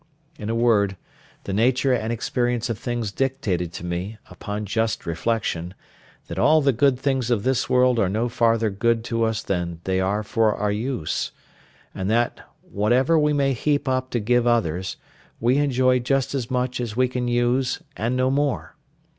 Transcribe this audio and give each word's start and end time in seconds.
In 0.39 0.49
a 0.49 0.55
word, 0.55 0.97
the 1.43 1.53
nature 1.53 1.93
and 1.93 2.11
experience 2.11 2.71
of 2.71 2.79
things 2.79 3.11
dictated 3.11 3.71
to 3.73 3.85
me, 3.85 4.17
upon 4.31 4.65
just 4.65 5.05
reflection, 5.05 5.75
that 6.25 6.39
all 6.39 6.59
the 6.59 6.73
good 6.73 6.97
things 6.97 7.29
of 7.29 7.43
this 7.43 7.69
world 7.69 7.99
are 7.99 8.09
no 8.09 8.27
farther 8.27 8.71
good 8.71 9.03
to 9.03 9.23
us 9.23 9.43
than 9.43 9.79
they 9.83 9.99
are 9.99 10.23
for 10.23 10.55
our 10.55 10.71
use; 10.71 11.31
and 11.93 12.09
that, 12.09 12.39
whatever 12.63 13.19
we 13.19 13.31
may 13.31 13.53
heap 13.53 13.87
up 13.87 14.09
to 14.09 14.19
give 14.19 14.47
others, 14.47 14.97
we 15.39 15.57
enjoy 15.57 15.99
just 15.99 16.33
as 16.33 16.49
much 16.49 16.81
as 16.81 16.95
we 16.97 17.07
can 17.07 17.27
use, 17.27 17.83
and 17.95 18.17
no 18.17 18.31
more. 18.31 18.75